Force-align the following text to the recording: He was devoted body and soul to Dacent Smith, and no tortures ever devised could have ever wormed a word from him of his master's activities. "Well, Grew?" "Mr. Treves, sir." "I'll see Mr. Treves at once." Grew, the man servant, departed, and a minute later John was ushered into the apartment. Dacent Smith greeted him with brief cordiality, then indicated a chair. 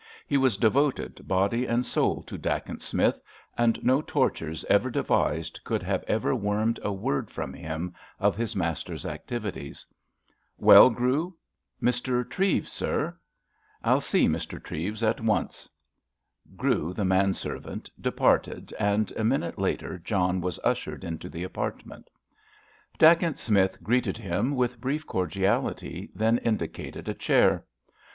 He 0.25 0.35
was 0.35 0.57
devoted 0.57 1.27
body 1.27 1.67
and 1.67 1.85
soul 1.85 2.23
to 2.23 2.35
Dacent 2.35 2.81
Smith, 2.81 3.21
and 3.55 3.77
no 3.85 4.01
tortures 4.01 4.65
ever 4.65 4.89
devised 4.89 5.63
could 5.63 5.83
have 5.83 6.03
ever 6.07 6.33
wormed 6.33 6.79
a 6.81 6.91
word 6.91 7.29
from 7.29 7.53
him 7.53 7.93
of 8.19 8.35
his 8.35 8.55
master's 8.55 9.05
activities. 9.05 9.85
"Well, 10.57 10.89
Grew?" 10.89 11.35
"Mr. 11.79 12.27
Treves, 12.27 12.71
sir." 12.71 13.15
"I'll 13.83 14.01
see 14.01 14.27
Mr. 14.27 14.59
Treves 14.63 15.03
at 15.03 15.21
once." 15.21 15.69
Grew, 16.57 16.93
the 16.93 17.05
man 17.05 17.35
servant, 17.35 17.87
departed, 18.01 18.73
and 18.79 19.11
a 19.11 19.23
minute 19.23 19.59
later 19.59 19.99
John 19.99 20.41
was 20.41 20.59
ushered 20.63 21.03
into 21.03 21.29
the 21.29 21.43
apartment. 21.43 22.09
Dacent 22.97 23.37
Smith 23.37 23.83
greeted 23.83 24.17
him 24.17 24.55
with 24.55 24.81
brief 24.81 25.05
cordiality, 25.05 26.09
then 26.15 26.39
indicated 26.39 27.07
a 27.07 27.13
chair. 27.13 27.65